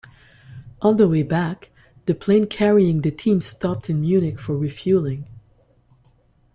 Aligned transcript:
On 0.81 0.97
the 0.97 1.07
way 1.07 1.21
back, 1.21 1.69
the 2.07 2.15
plane 2.15 2.47
carrying 2.47 3.01
the 3.01 3.11
team 3.11 3.39
stopped 3.39 3.87
in 3.87 4.01
Munich 4.01 4.39
for 4.39 4.55
refuelling. 4.57 5.27